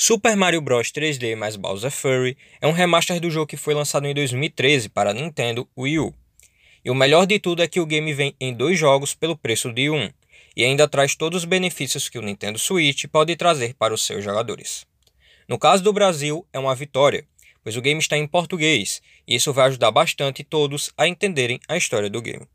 Super 0.00 0.36
Mario 0.36 0.60
Bros 0.60 0.92
3D 0.92 1.34
mais 1.34 1.56
Bowser 1.56 1.90
Fury 1.90 2.38
é 2.60 2.68
um 2.68 2.70
remaster 2.70 3.18
do 3.18 3.28
jogo 3.28 3.48
que 3.48 3.56
foi 3.56 3.74
lançado 3.74 4.06
em 4.06 4.14
2013 4.14 4.88
para 4.88 5.12
Nintendo 5.12 5.68
Wii 5.76 5.98
U. 5.98 6.14
E 6.84 6.90
o 6.92 6.94
melhor 6.94 7.26
de 7.26 7.40
tudo 7.40 7.64
é 7.64 7.66
que 7.66 7.80
o 7.80 7.84
game 7.84 8.14
vem 8.14 8.32
em 8.40 8.54
dois 8.54 8.78
jogos 8.78 9.12
pelo 9.12 9.36
preço 9.36 9.72
de 9.72 9.90
um, 9.90 10.08
e 10.56 10.62
ainda 10.62 10.86
traz 10.86 11.16
todos 11.16 11.42
os 11.42 11.44
benefícios 11.44 12.08
que 12.08 12.16
o 12.16 12.22
Nintendo 12.22 12.60
Switch 12.60 13.06
pode 13.06 13.34
trazer 13.34 13.74
para 13.74 13.92
os 13.92 14.06
seus 14.06 14.22
jogadores. 14.22 14.86
No 15.48 15.58
caso 15.58 15.82
do 15.82 15.92
Brasil, 15.92 16.46
é 16.52 16.60
uma 16.60 16.76
vitória, 16.76 17.26
pois 17.64 17.76
o 17.76 17.82
game 17.82 17.98
está 17.98 18.16
em 18.16 18.28
português, 18.28 19.02
e 19.26 19.34
isso 19.34 19.52
vai 19.52 19.66
ajudar 19.66 19.90
bastante 19.90 20.44
todos 20.44 20.92
a 20.96 21.08
entenderem 21.08 21.58
a 21.66 21.76
história 21.76 22.08
do 22.08 22.22
game. 22.22 22.46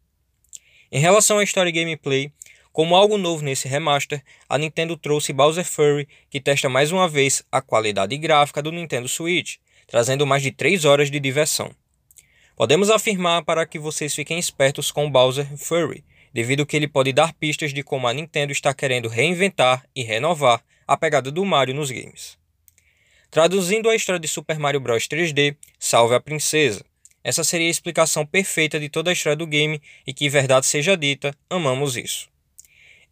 Em 0.89 0.99
relação 0.99 1.39
à 1.39 1.43
história 1.43 1.69
e 1.69 1.73
gameplay, 1.73 2.31
como 2.73 2.95
algo 2.95 3.19
novo 3.19 3.43
nesse 3.43 3.67
remaster, 3.67 4.23
a 4.49 4.57
Nintendo 4.57 4.97
trouxe 4.97 5.31
Bowser 5.31 5.63
Fury, 5.63 6.07
que 6.27 6.41
testa 6.41 6.67
mais 6.67 6.91
uma 6.91 7.07
vez 7.07 7.43
a 7.51 7.61
qualidade 7.61 8.17
gráfica 8.17 8.63
do 8.63 8.71
Nintendo 8.71 9.07
Switch, 9.07 9.57
trazendo 9.85 10.25
mais 10.25 10.41
de 10.41 10.52
3 10.52 10.84
horas 10.84 11.12
de 11.12 11.20
diversão. 11.20 11.70
Podemos 12.55 12.89
afirmar 12.89 13.43
para 13.43 13.63
que 13.67 13.77
vocês 13.77 14.15
fiquem 14.15 14.39
espertos 14.39 14.91
com 14.91 15.09
Bowser 15.09 15.55
Fury, 15.55 16.03
devido 16.34 16.65
que 16.65 16.75
ele 16.75 16.88
pode 16.88 17.13
dar 17.13 17.31
pistas 17.34 17.71
de 17.71 17.84
como 17.84 18.07
a 18.07 18.13
Nintendo 18.13 18.51
está 18.51 18.73
querendo 18.73 19.07
reinventar 19.07 19.85
e 19.95 20.01
renovar 20.01 20.63
a 20.87 20.98
pegada 20.98 21.31
do 21.31 21.45
Mario 21.45 21.76
nos 21.76 21.91
games. 21.91 22.40
Traduzindo 23.29 23.87
a 23.87 23.95
história 23.95 24.20
de 24.20 24.27
Super 24.27 24.57
Mario 24.57 24.79
Bros 24.79 25.07
3D, 25.07 25.55
Salve 25.77 26.15
a 26.15 26.20
Princesa. 26.20 26.84
Essa 27.23 27.43
seria 27.43 27.67
a 27.67 27.71
explicação 27.71 28.26
perfeita 28.26 28.79
de 28.79 28.90
toda 28.90 29.12
a 29.12 29.13
história 29.13 29.37
do 29.37 29.45
game 29.45 29.79
e 30.07 30.13
que, 30.13 30.27
verdade 30.27 30.65
seja 30.65 30.98
dita, 30.98 31.35
amamos 31.51 31.95
isso. 31.95 32.32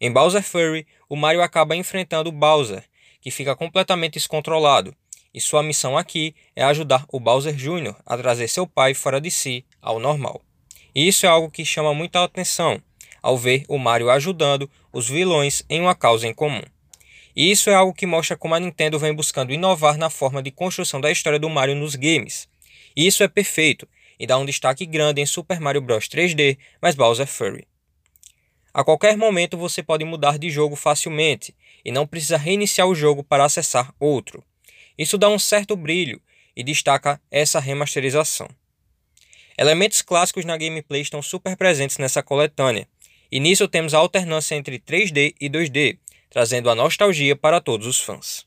Em 0.04 0.10
Bowser 0.10 0.42
Fury, 0.42 0.84
o 1.08 1.14
Mario 1.14 1.40
acaba 1.42 1.76
enfrentando 1.76 2.32
Bowser, 2.32 2.82
que 3.20 3.30
fica 3.30 3.54
completamente 3.54 4.14
descontrolado, 4.14 4.92
e 5.32 5.40
sua 5.40 5.62
missão 5.62 5.96
aqui 5.96 6.34
é 6.56 6.64
ajudar 6.64 7.04
o 7.08 7.20
Bowser 7.20 7.54
Jr. 7.54 7.94
a 8.04 8.18
trazer 8.18 8.48
seu 8.48 8.66
pai 8.66 8.94
fora 8.94 9.20
de 9.20 9.30
si 9.30 9.64
ao 9.80 10.00
normal. 10.00 10.42
E 10.92 11.06
isso 11.06 11.24
é 11.24 11.28
algo 11.28 11.48
que 11.48 11.64
chama 11.64 11.94
muita 11.94 12.24
atenção 12.24 12.82
ao 13.22 13.38
ver 13.38 13.64
o 13.68 13.78
Mario 13.78 14.10
ajudando 14.10 14.68
os 14.92 15.08
vilões 15.08 15.62
em 15.70 15.80
uma 15.80 15.94
causa 15.94 16.26
em 16.26 16.34
comum. 16.34 16.64
E 17.36 17.52
isso 17.52 17.70
é 17.70 17.74
algo 17.74 17.94
que 17.94 18.04
mostra 18.04 18.36
como 18.36 18.56
a 18.56 18.60
Nintendo 18.60 18.98
vem 18.98 19.14
buscando 19.14 19.52
inovar 19.52 19.96
na 19.96 20.10
forma 20.10 20.42
de 20.42 20.50
construção 20.50 21.00
da 21.00 21.12
história 21.12 21.38
do 21.38 21.48
Mario 21.48 21.76
nos 21.76 21.94
games. 21.94 22.48
E 22.96 23.06
isso 23.06 23.22
é 23.22 23.28
perfeito 23.28 23.86
e 24.18 24.26
dá 24.26 24.36
um 24.36 24.44
destaque 24.44 24.84
grande 24.84 25.20
em 25.20 25.26
Super 25.26 25.60
Mario 25.60 25.80
Bros 25.80 26.08
3D 26.08 26.58
mais 26.82 26.96
Bowser 26.96 27.28
Fury. 27.28 27.68
A 28.74 28.82
qualquer 28.82 29.16
momento 29.16 29.58
você 29.58 29.82
pode 29.82 30.04
mudar 30.04 30.38
de 30.38 30.48
jogo 30.48 30.76
facilmente 30.76 31.54
e 31.84 31.92
não 31.92 32.06
precisa 32.06 32.38
reiniciar 32.38 32.88
o 32.88 32.94
jogo 32.94 33.22
para 33.22 33.44
acessar 33.44 33.94
outro. 34.00 34.42
Isso 34.96 35.18
dá 35.18 35.28
um 35.28 35.38
certo 35.38 35.76
brilho 35.76 36.20
e 36.56 36.62
destaca 36.62 37.20
essa 37.30 37.60
remasterização. 37.60 38.48
Elementos 39.58 40.00
clássicos 40.00 40.44
na 40.44 40.56
gameplay 40.56 41.02
estão 41.02 41.20
super 41.20 41.56
presentes 41.56 41.98
nessa 41.98 42.22
coletânea, 42.22 42.88
e 43.30 43.38
nisso 43.38 43.68
temos 43.68 43.92
a 43.94 43.98
alternância 43.98 44.54
entre 44.54 44.78
3D 44.78 45.34
e 45.40 45.48
2D, 45.48 45.98
trazendo 46.30 46.70
a 46.70 46.74
nostalgia 46.74 47.36
para 47.36 47.60
todos 47.60 47.86
os 47.86 48.00
fãs. 48.00 48.46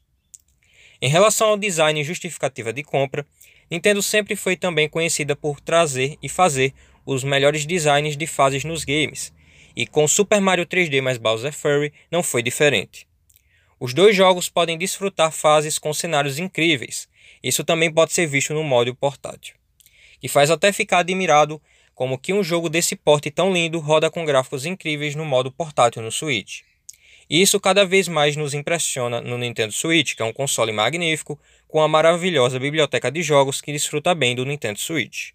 Em 1.02 1.10
relação 1.10 1.50
ao 1.50 1.58
design 1.58 2.00
e 2.00 2.04
justificativa 2.04 2.74
de 2.74 2.84
compra, 2.84 3.26
Nintendo 3.70 4.02
sempre 4.02 4.36
foi 4.36 4.56
também 4.56 4.90
conhecida 4.90 5.36
por 5.36 5.60
trazer 5.60 6.18
e 6.22 6.30
fazer 6.30 6.74
os 7.06 7.24
melhores 7.24 7.66
designs 7.66 8.18
de 8.18 8.26
fases 8.26 8.64
nos 8.64 8.84
games, 8.84 9.34
e 9.76 9.86
com 9.86 10.08
Super 10.08 10.40
Mario 10.40 10.66
3D 10.66 11.02
mais 11.02 11.18
Bowser 11.18 11.54
Fury 11.54 11.92
não 12.10 12.24
foi 12.24 12.42
diferente. 12.42 13.08
Os 13.80 13.94
dois 13.94 14.16
jogos 14.16 14.48
podem 14.48 14.78
desfrutar 14.78 15.32
fases 15.32 15.78
com 15.78 15.94
cenários 15.94 16.40
incríveis. 16.40 17.10
Isso 17.44 17.64
também 17.64 17.92
pode 17.92 18.14
ser 18.14 18.26
visto 18.26 18.54
no 18.54 18.64
modo 18.64 18.96
portátil, 18.96 19.56
que 20.20 20.28
faz 20.28 20.50
até 20.50 20.72
ficar 20.72 21.00
admirado 21.00 21.62
como 21.94 22.18
que 22.18 22.34
um 22.34 22.44
jogo 22.44 22.70
desse 22.70 22.96
porte 22.96 23.30
tão 23.30 23.54
lindo 23.54 23.80
roda 23.80 24.10
com 24.10 24.26
gráficos 24.26 24.66
incríveis 24.66 25.16
no 25.16 25.26
modo 25.26 25.52
portátil 25.52 26.02
no 26.02 26.12
Switch. 26.12 26.62
E 27.30 27.42
isso 27.42 27.60
cada 27.60 27.86
vez 27.86 28.08
mais 28.08 28.36
nos 28.36 28.54
impressiona 28.54 29.20
no 29.22 29.38
Nintendo 29.38 29.74
Switch, 29.74 30.16
que 30.16 30.22
é 30.22 30.26
um 30.26 30.34
console 30.34 30.72
magnífico 30.72 31.40
com 31.68 31.82
a 31.82 31.88
maravilhosa 31.88 32.60
biblioteca 32.60 33.12
de 33.12 33.24
jogos 33.24 33.62
que 33.62 33.72
desfruta 33.72 34.14
bem 34.14 34.36
do 34.36 34.46
Nintendo 34.46 34.80
Switch. 34.80 35.35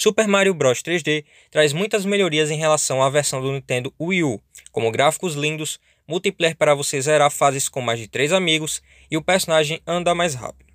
Super 0.00 0.28
Mario 0.28 0.54
Bros 0.54 0.80
3D 0.80 1.24
traz 1.50 1.72
muitas 1.72 2.04
melhorias 2.04 2.52
em 2.52 2.56
relação 2.56 3.02
à 3.02 3.10
versão 3.10 3.42
do 3.42 3.50
Nintendo 3.50 3.92
Wii 4.00 4.22
U, 4.22 4.40
como 4.70 4.92
gráficos 4.92 5.34
lindos, 5.34 5.80
multiplayer 6.06 6.56
para 6.56 6.72
você 6.72 7.00
zerar 7.00 7.32
fases 7.32 7.68
com 7.68 7.80
mais 7.80 7.98
de 7.98 8.06
3 8.06 8.32
amigos 8.32 8.80
e 9.10 9.16
o 9.16 9.22
personagem 9.22 9.82
anda 9.84 10.14
mais 10.14 10.36
rápido. 10.36 10.72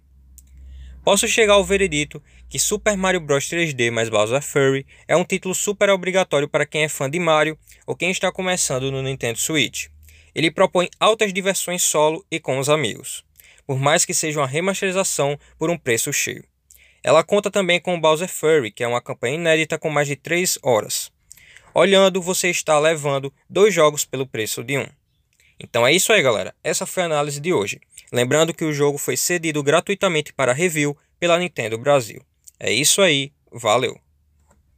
Posso 1.06 1.26
chegar 1.26 1.54
ao 1.54 1.64
veredito 1.64 2.22
que 2.50 2.60
Super 2.60 2.98
Mario 2.98 3.22
Bros 3.22 3.46
3D 3.46 3.92
mais 3.92 4.10
Bowser 4.10 4.42
Fury 4.42 4.86
é 5.08 5.16
um 5.16 5.24
título 5.24 5.56
super 5.56 5.90
obrigatório 5.90 6.50
para 6.50 6.66
quem 6.66 6.84
é 6.84 6.90
fã 6.90 7.10
de 7.10 7.18
Mario 7.18 7.58
ou 7.88 7.96
quem 7.96 8.12
está 8.12 8.30
começando 8.30 8.92
no 8.92 9.02
Nintendo 9.02 9.40
Switch. 9.40 9.88
Ele 10.36 10.52
propõe 10.52 10.90
altas 11.00 11.32
diversões 11.32 11.82
solo 11.82 12.26
e 12.30 12.42
com 12.42 12.60
os 12.60 12.68
amigos, 12.68 13.24
por 13.66 13.80
mais 13.80 14.04
que 14.04 14.14
seja 14.14 14.42
uma 14.42 14.48
remasterização 14.48 15.40
por 15.58 15.70
um 15.70 15.78
preço 15.78 16.12
cheio. 16.12 16.44
Ela 17.04 17.24
conta 17.24 17.52
também 17.52 17.82
com 17.82 18.00
Bowser 18.00 18.30
Fury, 18.30 18.72
que 18.72 18.84
é 18.84 18.88
uma 18.88 19.02
campanha 19.02 19.36
inédita 19.36 19.78
com 19.78 19.90
mais 19.90 20.08
de 20.08 20.16
3 20.16 20.58
horas. 20.64 21.12
Olhando, 21.74 22.22
você 22.22 22.50
está 22.50 22.80
levando 22.80 23.34
dois 23.50 23.74
jogos 23.74 24.06
pelo 24.06 24.26
preço 24.26 24.64
de 24.64 24.78
um. 24.78 24.88
Então 25.60 25.86
é 25.86 25.92
isso 25.92 26.14
aí, 26.14 26.22
galera. 26.22 26.56
Essa 26.64 26.86
foi 26.86 27.04
a 27.04 27.08
análise 27.08 27.40
de 27.40 27.52
hoje. 27.52 27.82
Lembrando 28.12 28.54
que 28.54 28.64
o 28.64 28.74
jogo 28.74 28.98
foi 28.98 29.18
cedido 29.18 29.62
gratuitamente 29.62 30.32
para 30.32 30.54
review 30.54 30.96
pela 31.20 31.38
Nintendo 31.38 31.78
Brasil. 31.78 32.22
É 32.60 32.72
isso 32.72 33.02
aí, 33.02 33.32
valeu! 33.52 34.03